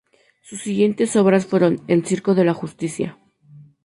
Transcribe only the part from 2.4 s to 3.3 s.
la justicia.